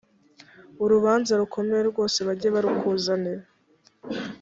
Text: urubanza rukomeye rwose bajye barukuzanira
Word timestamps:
urubanza 0.83 1.31
rukomeye 1.41 1.83
rwose 1.91 2.19
bajye 2.27 2.49
barukuzanira 2.55 3.43